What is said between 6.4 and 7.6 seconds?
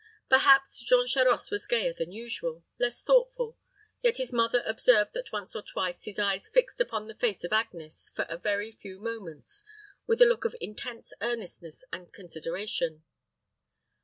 fixed upon the face of